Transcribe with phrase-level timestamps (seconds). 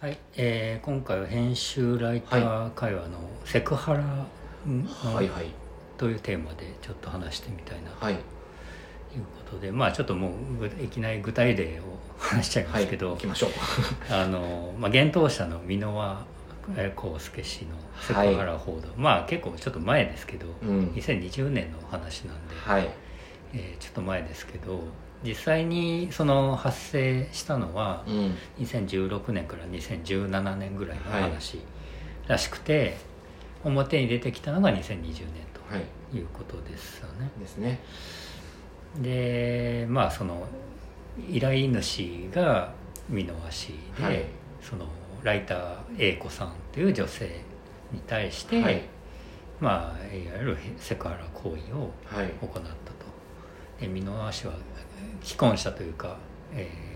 [0.00, 4.26] はい、えー今回は編集ライター会話のセクハラの
[5.12, 5.46] はいはい。
[5.96, 8.20] というテーマでちょっと話してみたいなとはいいう
[9.44, 11.82] ことで、まあちょっともうぐいきなり具体例を
[12.16, 13.50] 話しちゃいまはいすけど、行きましょう。
[14.14, 16.26] あの、まあ、幻冬舎の箕輪
[16.76, 17.70] えー康介氏の
[18.00, 20.86] セクハラ報道、まあ結構ちょっと前ですけど、うん。
[20.94, 22.88] 2020年の話なんで、はい。
[23.52, 24.80] えーちょっと前ですけど
[25.24, 28.34] 実際にその発生したのは、うん。
[28.58, 31.60] 2016年から2017年ぐらいの話
[32.26, 32.96] らしくて、
[33.64, 35.84] 表に出てきたのが2020年はい。
[36.10, 37.30] ということですよね。
[37.38, 37.80] ですね。
[39.00, 40.46] でまあその
[41.30, 42.72] 依頼主が
[43.10, 44.24] 箕輪氏で、はい。
[44.62, 44.86] その
[45.22, 47.26] ライター A 子さんという女性
[47.92, 48.82] に対して、はい。
[49.60, 52.32] まあいわゆるセクハラ行為をはい。
[52.40, 52.68] 行ったと。
[53.80, 54.54] で箕輪氏は
[55.22, 56.16] 既婚者というか、
[56.54, 56.88] えー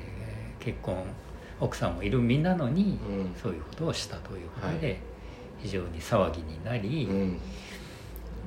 [0.64, 0.96] 結婚
[1.58, 3.34] 奥さんもいる身なのに、うん。
[3.40, 4.96] そういうことをしたということで、はい。
[5.60, 7.38] 非常に騒ぎになり、うん。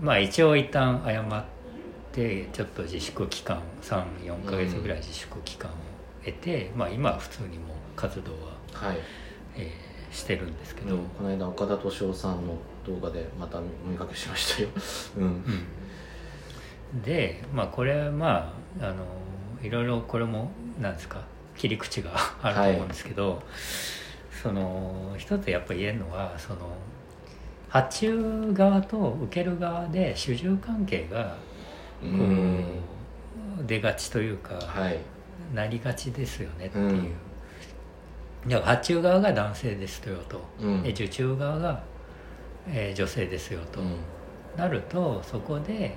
[0.01, 1.43] まあ一応一旦謝っ
[2.13, 5.73] てちょっと自粛期間34か月ぐらい自粛期間を
[6.23, 8.37] 得て、まあ今は普通にもう活動は、
[8.89, 8.97] はい。
[9.57, 12.55] えーしてるんですけど、うんこの間岡田敏夫さんの
[12.87, 14.69] 動画でまた見かけしましたよ。
[15.17, 15.23] うん。
[15.23, 17.01] うん。
[17.01, 19.03] でまあこれまああの
[19.65, 21.21] いろいろこれもなんですか
[21.57, 23.41] 切り口があると思うんですけど、
[24.43, 26.59] その一つやっぱ言えるのはその
[27.69, 31.35] 発注側と受ける側で主従関係が
[32.03, 32.79] うこん。
[33.59, 34.99] う出がちというか、はい。
[35.53, 36.85] なりがちですよねっていう、
[38.45, 38.49] うん。
[38.49, 40.83] だから発注側が男性ですよと、うん。
[40.83, 41.81] で受注側が、
[42.67, 43.95] えー女性ですよと、うん。
[44.57, 45.95] なるとそこで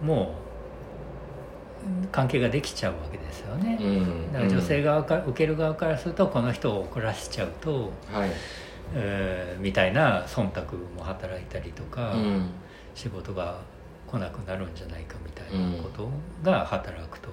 [0.00, 0.49] もう
[2.12, 4.32] 関係ができちゃうわけですよね、うん。
[4.32, 8.30] だから女性側から、受ける側からするとこの人を怒らせちゃうと、はい。
[8.94, 12.50] えーみたいな忖度も働いたりとか、うん。
[12.92, 13.60] 仕事が
[14.10, 16.10] 来なくなるんじゃないかみたいなこと
[16.42, 17.28] が働くと、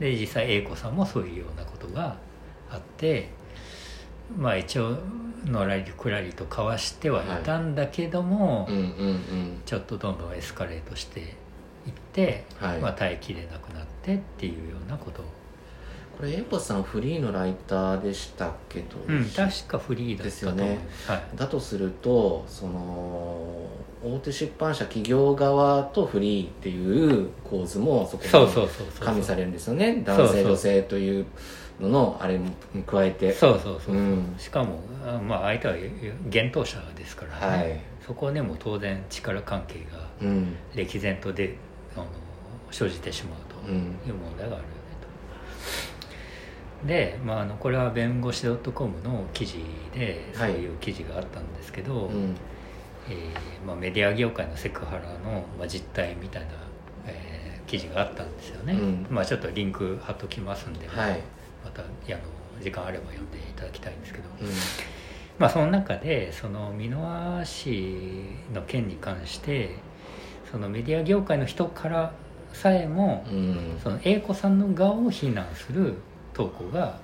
[0.00, 2.16] で実際 A 子さんもそういうようなことが
[2.70, 3.28] あって
[4.36, 4.96] まあ一応
[5.44, 8.66] のらりくらりと交わしてはいたんだけども、
[9.66, 11.36] ちょっとどんどんエスカレートして
[11.86, 12.78] いって、はい。
[12.78, 15.22] まあ、耐えきれなくなってっていうようなこと。
[15.22, 15.24] を、
[16.16, 20.78] これエコさんフリーのライターでしたっけど、うん、確かフリーですよね。
[21.06, 23.68] はい、だとするとその
[24.02, 28.30] 大手出版社企業側とフリーっていう構図もそこに
[29.00, 30.02] 加味されるんですよね。
[30.06, 31.26] 男性女性という
[31.80, 32.50] ののあれも
[32.86, 33.32] 加えて。
[33.32, 33.98] そうそうそう、う。
[33.98, 34.34] ん。
[34.38, 35.74] しかもあまあ相手は
[36.24, 37.80] 幻冬者ですからね、はい。
[38.06, 40.56] そこでも当然力関係がうん。
[40.74, 41.58] 歴然とで
[42.02, 42.10] あの
[42.70, 43.76] 生じてしまうとうん。
[44.06, 44.74] いう問題があるよね
[46.82, 46.86] と。
[46.86, 49.64] で、まあ、あのこれは弁護士 .com の記事
[49.94, 52.36] でそういう記事があったんですけど、うん。
[53.08, 56.48] えーまあ、メディア業界のセクハラの、まあ、実態みたいな、
[57.06, 59.06] えー記事があったんですよね、うん。
[59.10, 61.20] まあ、ちょっとリンク貼っときますんで、はい。
[61.64, 61.92] またあの
[62.62, 64.48] 時間あれば読んでいただきたいんですけど、うん。
[65.38, 68.22] まあ、その中でその箕輪氏
[68.54, 69.70] の件に関して
[70.50, 72.12] そのメディア業界の人から
[72.52, 73.78] さえも、うん。
[73.82, 75.94] その A 子さんの側を非難する
[76.32, 76.98] 投稿が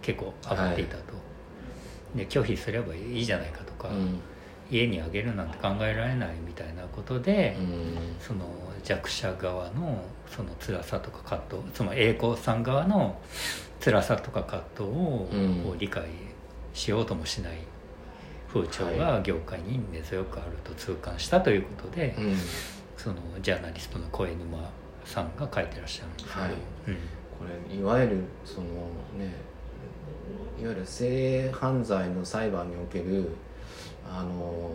[0.00, 1.02] 結構上がっていたと、
[2.14, 4.20] で拒否すればいいじゃないかとか、うん。
[4.70, 7.96] 家にあげるなんて考えられないみたいなことで、うん。
[8.18, 8.46] その
[8.82, 13.20] 弱者側のその辛さとか葛藤つまり A 子さん側の
[13.84, 16.04] 辛さとか葛藤を理解
[16.72, 17.58] しようともしない
[18.52, 22.36] 風潮が業界に根強くあると痛感したということで、うん。
[22.96, 24.70] そのジャーナリストの小江沼
[25.04, 26.50] さんが書いてらっしゃるんですけど、はい。
[26.50, 26.54] うん。
[26.54, 26.98] こ
[27.70, 28.66] れいわゆるその
[29.18, 29.34] ね
[30.60, 33.30] いわゆる性犯罪の裁判における
[34.08, 34.70] あの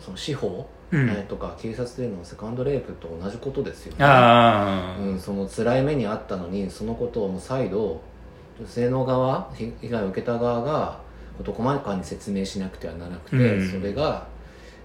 [0.00, 1.06] その司法、うん。
[1.06, 4.06] ねとか警察でのセカンドレイプと同じことですよね、
[5.00, 8.00] うん、その辛い目にあったのにそのことをもう再度
[8.60, 11.00] 女性の側被被害を受けた側が
[11.38, 13.70] 事細かに説明しなくてはならなくて、うん。
[13.70, 14.26] それが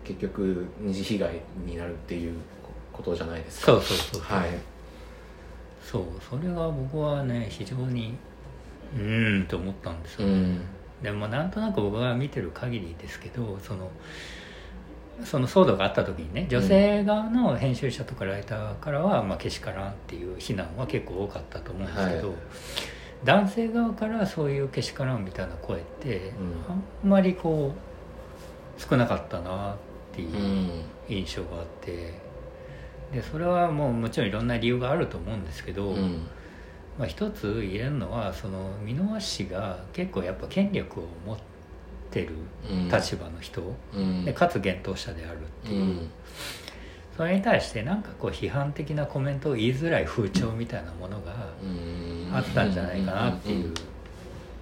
[0.03, 2.33] 結局二次被害になるっていう
[2.91, 3.73] ことじゃないですか。
[3.73, 4.49] そうそうそうはい。
[5.83, 8.15] そうそれが僕はね非常に
[8.95, 10.27] うーんと思ったんですよ。
[10.27, 10.61] ね、うん。
[11.01, 13.89] でもなんとなく僕が見てる限りですけどその
[15.23, 22.37] その騒動があった時にね女性側の編集者とかライターからは、まあ、けしからんっていう非難は結構多かったと思うんですけど、はい
[23.23, 26.73] 男性側からそういうけしからんみたいな声って、うん。
[27.03, 29.75] あんまりこう少なかったなっ
[30.13, 30.69] ていううん。
[31.09, 32.13] 印象があって
[33.11, 36.27] でそれはもうもちろんいろんな理由があると思うんですけど、うん。
[36.97, 41.37] まあ、一つ言えるのはその箕輪氏が結構やっぱ権力を持っ
[42.11, 42.35] てる
[42.69, 42.89] うん。
[42.89, 43.61] 立場の人、
[43.93, 44.25] うん。
[44.25, 46.09] でかつ幻冬者であるっていう、うん。
[47.19, 53.73] それに対してなんかこう批判的なコメントを言いづらい風潮みたいなものがうんあったんじゃないかなっていう。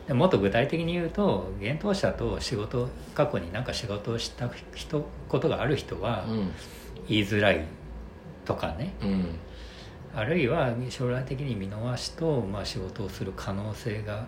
[0.08, 6.52] でもっと具体的に言うと幻冬者と仕事過去になんか仕事をした人ことがある人はうん。
[7.08, 7.66] 言いづらい
[8.46, 8.94] とかね。
[9.02, 9.25] うん。
[10.16, 14.25] あるいは将来的に見逃しと、まあ、仕事をする可能性が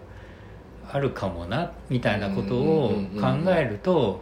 [0.92, 4.22] あるかもなみたいなことを考えると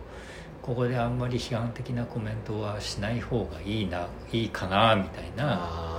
[0.62, 5.97] ここであんまり批判的なコメントはしない方がいいないいかなみたいな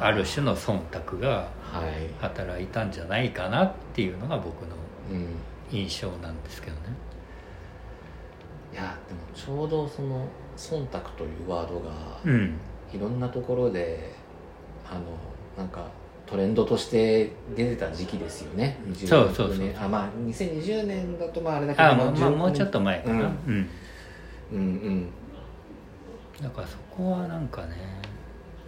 [0.00, 2.08] ある種の忖度がはい。
[2.20, 4.74] 働いたんじゃないかなっていうのが僕の
[5.12, 5.26] うん
[5.70, 6.82] 印象なんですけどね。
[8.72, 11.90] いやでもちょうどその忖度というワードが
[12.24, 12.54] うん。
[12.92, 14.14] いろんなところで
[14.90, 15.00] あの
[15.58, 15.86] なんか
[16.26, 18.78] トレンドとして出てた時期ですよね。
[18.94, 19.84] そうそうそう2016年。
[19.84, 23.20] あまあ2020年だとまああれだけどあまあ、まあ、16もうちょっと前かな、うん。
[23.20, 23.68] うん。
[24.52, 25.10] うんうん。
[26.42, 27.76] だからそこはなんかね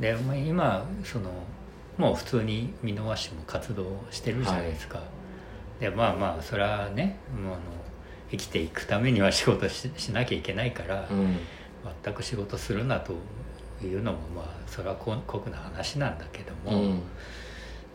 [0.00, 1.31] で、まあ、今その
[1.99, 5.00] もう普通に見逃しも活動してるじゃないですか、
[5.79, 7.61] でまあまあそれはねもうあの
[8.31, 11.37] 生きていくためには仕事ししなきゃいけないから、うん。
[12.05, 13.14] 全く仕事するなと
[13.82, 17.02] いうのもまあそれはこ酷な話なんだけどうも、ん。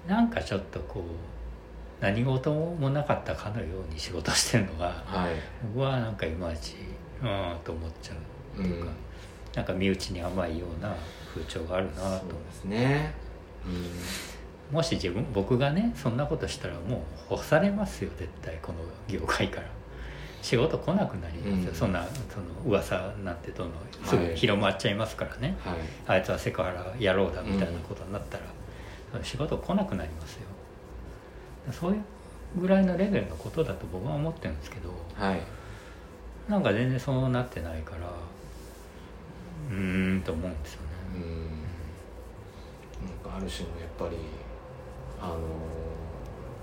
[0.08, 5.36] なんかちょっとこう何事もなかったかのように仕事してるのがはい。
[5.74, 6.76] 僕はなんかいまいち
[7.22, 8.14] うんと思っちゃ
[8.58, 9.05] うっていうか、うん
[9.56, 10.96] なんか身内に甘いような
[11.34, 12.02] 風潮があるなと。
[12.02, 13.14] そうですね。
[14.72, 19.68] もし自分僕がねそんなことしたらもう干されますよ絶対この業界から。
[20.42, 21.76] 仕事来なくなりますよ、うん。
[21.76, 25.76] そんなその噂なんてどんどんすぐ広まっちゃいますからね、はい。
[26.06, 28.44] あいつはセクハラ野郎だみたいなことになったら、
[29.12, 30.42] その仕事来なくなりますよ。
[31.72, 32.02] そういう
[32.62, 35.42] ぐらいのレベルのことだと僕は思ってるんですけどはい。
[36.48, 38.08] なんか全然そうなってないから
[39.70, 40.88] うーんと思うんですよね。
[41.16, 41.20] う
[43.06, 43.08] ん。
[43.08, 44.18] なんかある種のやっぱり
[45.22, 45.38] あの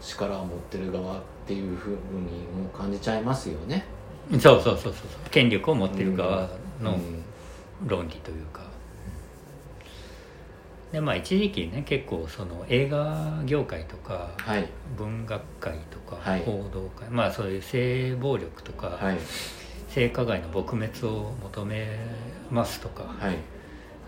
[0.01, 3.85] 力を持ってる側っていうふうにもう感じちゃいますよね。
[4.33, 4.77] そうそうそう。
[4.79, 4.93] そう。
[5.31, 6.49] 権力を持ってる側
[6.81, 7.23] のうん。
[7.89, 8.63] 論理というか、
[10.93, 14.69] でまあ一時期ね結構その映画業界とかはい。
[14.97, 16.45] 文学界とかはい。
[16.45, 19.19] 報道界、まあそういう性暴力とか、はい
[19.93, 21.87] 性加害の撲滅を求め
[22.50, 23.37] ますとか、はい。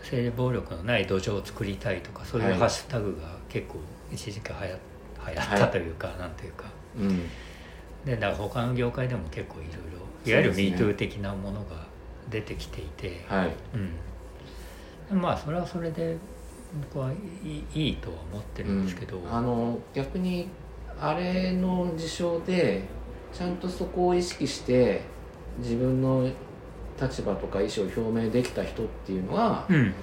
[0.03, 2.59] 性暴力のない土壌を作りたいとかそういうはい。
[2.59, 3.79] ハッシュタグが結構
[4.11, 4.79] 一時期はや
[5.27, 6.65] 流行ったというか、なんというか。
[6.99, 7.21] うん。
[8.05, 11.87] でだから他の業界でも結構いろいろいわゆる MeToo 的なものが
[12.31, 13.53] 出てきていて、はい。
[15.11, 16.17] うん、まあそれはそれで
[16.91, 17.15] 僕はい
[17.49, 20.49] いいいとは思ってるんですけど、あの逆に
[20.99, 22.83] あれの事象で
[23.33, 25.03] ちゃんとそこを意識して
[25.59, 26.29] 自分の
[27.01, 29.95] 立場とか意思を表明できた人っていうのは、うん。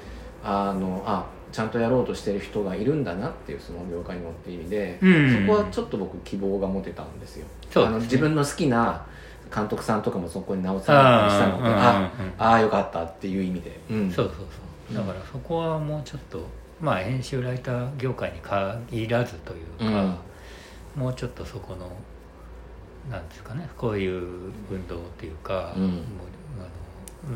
[0.44, 5.45] あのあちゃんとやろうとしてる人がいるんだなっていうその業界にもって意味で、うん。
[5.48, 7.45] そこはちょっと僕希望が持てたんですよ。
[7.69, 7.86] すね。
[7.86, 9.06] あの自分の好きな
[9.53, 14.12] 監督さんとかもそこに直されたりしたのであーあよかったっていう意味で、うん。
[14.12, 14.36] そうそう
[14.89, 14.97] そう。
[14.97, 16.45] だからそこはもうちょっと
[16.81, 19.57] まあ編集ライター業界に限らずとい
[19.88, 20.18] うか、
[20.95, 21.92] もうちょっとそこの
[23.09, 25.83] なんですかねこういう運動っていうか、うん。
[25.83, 26.02] もう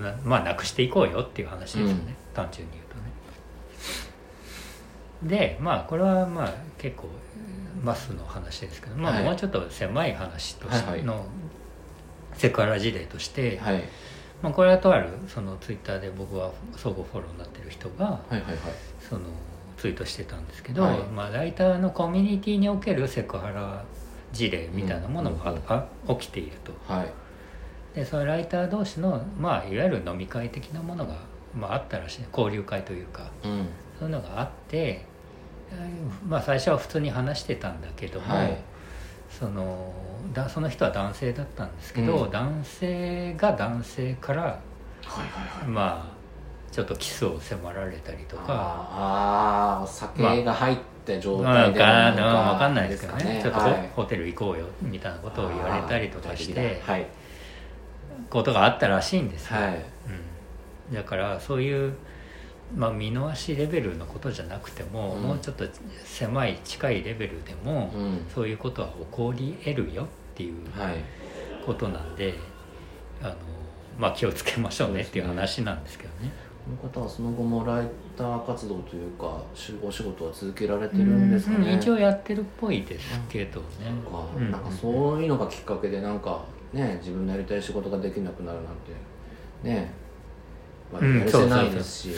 [0.01, 2.15] あのなまあなくしていこうよっていう話ですよね、うん。
[2.33, 3.01] 単純に言うとね。
[5.23, 7.09] でまあこれはまあ結構
[7.83, 9.23] マスの話ですけど、まあ、はい。
[9.23, 11.25] もうちょっと狭い話としての
[12.33, 13.83] セクハラ事例として、はい。
[14.41, 18.55] まあ、これはとあるそのツイッターで僕は相互フォローになってる人がはいはいはい。
[18.99, 19.21] その
[19.77, 20.99] ツイートしてたんですけど、はい。
[21.03, 23.83] まあ、ライターのコミュニティにおけるセクハラ
[24.35, 25.87] 事例みたいなものもあ、うんあ
[26.19, 26.73] 起きていると。
[26.93, 27.07] はい。
[27.95, 31.15] でそのライター同士の、まあ、いわゆる飲み会的なものが、
[31.57, 32.25] まあ、あったらしい。
[32.37, 33.31] 交流会というか。
[33.43, 33.67] うん。
[33.97, 35.05] そういうのがあって、
[35.71, 38.57] えーまあ、最初は普通に話してたんだけども、はい。
[39.29, 39.93] その
[40.33, 42.31] だその人は男性だったんですけど、うん。
[42.31, 45.67] 男性が男性からはいはいはい。
[45.67, 46.15] まあ
[46.73, 48.43] ちょっとキスを迫られたりとか。
[48.49, 53.89] あーあーお酒が入った状まあ態でのかなんわかんないですけどねちょっとホ,、はい。
[53.95, 56.81] ホテル行こうよみたいなことを言われたりとかして
[58.29, 59.85] ことがあったらしいんですよ、はい。
[60.89, 61.93] うん、だからそういう、
[62.75, 65.21] まあ、見逃しレベルのことじゃなくても、うん。
[65.21, 65.65] もうちょっと
[66.03, 68.25] 狭い近いレベルでも、うん。
[68.33, 70.95] そういうことは起こり得るよっていうはい。
[71.65, 72.33] ことなんで
[73.21, 73.35] あの、
[73.97, 76.31] まあ、気をつけましょうねっていう話なんですけどね。
[76.81, 81.73] この方はその後もライター活動というかしお仕事は続けられてるんですかね。
[81.73, 83.65] うん一応やってるっぽいですけどね。
[83.85, 84.51] なんかうん。
[84.51, 86.43] なんかそういうのがきっかけでなんか
[86.73, 88.91] ね自分のやりたい仕事ができなくなるなんて
[89.63, 89.91] ね。
[90.91, 91.19] まあ、うん。
[91.19, 92.15] やるせないですし。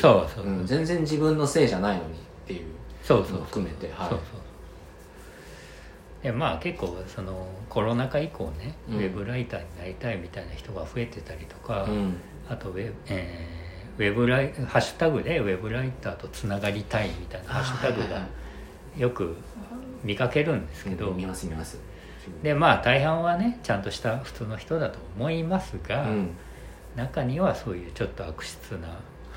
[0.66, 2.66] 全然自分のせいじゃないのにっていう
[3.04, 4.10] そうそう含めてはい。
[4.10, 6.24] そうそう。
[6.24, 8.98] でまあ結構そのコロナ禍以降ね、うん。
[8.98, 12.16] ウェブライターになりたいみたいな人が増えてたりとか、うん。
[12.50, 13.67] あとウェ,、えー
[13.98, 18.22] ウェブライハッシュタグでウェブライターとつながりたいみたいなハッシュタグがはいはい。
[18.22, 18.28] は
[18.98, 19.36] よく
[20.04, 21.80] 見かけるんですけど、見ます見ます。
[22.44, 26.30] でまあ大半はねちゃんとした普通の人だと思いますが、うん。
[26.96, 28.88] 中にはそういうちょっと悪質な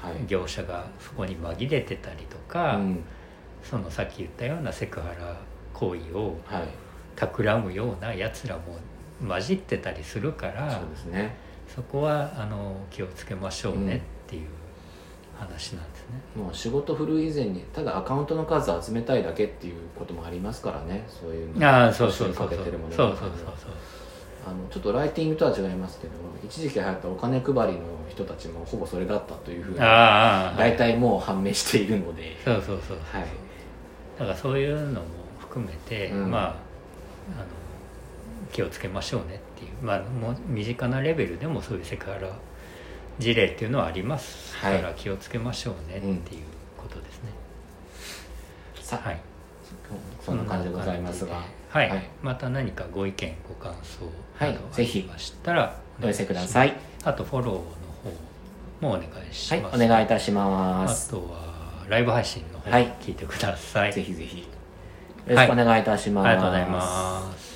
[0.03, 0.27] はい。
[0.27, 3.05] 業者がそこに紛れてたりとか、うん。
[3.63, 5.37] そのさっき言ったようなセクハラ
[5.73, 6.69] 行為をはい。
[7.17, 8.79] 企むようなやつらも
[9.29, 11.37] 混じってたりするからそうですね。
[11.75, 14.47] そこはあの気をつけましょうねっていう
[15.39, 16.21] 話なんですね。
[16.37, 21.05] もう仕事振る以前にただアカウントの数集めたいだけっていうこともありますからね。
[21.09, 21.67] そういうの。
[21.67, 22.49] ああそうそうそうそう。
[22.49, 23.29] かけてるものそうそうそう
[24.47, 32.37] あのちょっとライティングとは違いますけど一時期流行ったお金配りの人たちもほぼそれだったというふうに大体もう判明しているので。
[32.45, 32.99] そうそうそう。
[33.03, 33.27] はい。
[34.19, 35.07] だからそういうのも
[35.39, 36.31] 含めて、うん。
[36.31, 36.55] まああの
[38.53, 39.71] 気をつけましょうねっていう。
[39.83, 42.29] まあもう身近なレベルでもそういうセクハラ
[43.21, 44.57] 事例っていうのはあります。
[44.57, 46.43] かはら気をつけましょうねっていう
[46.77, 47.31] ことですね、
[48.81, 49.21] さあ、はい。
[50.25, 51.43] そんな感じでございますが。
[51.69, 52.11] はい、はい。
[52.23, 56.75] また何かご意見ご感想はいなどあぜひりましたらお寄せください。
[57.05, 57.63] あとフォローの方
[58.81, 59.61] もお願いしはい。
[59.61, 61.11] ます、お願いいたしあます。
[61.11, 62.93] とはライブ配信の方はい。
[63.01, 64.39] 聞いてください、ぜひぜひ。
[64.39, 67.50] よろしくお願いいたします、ありがとうございます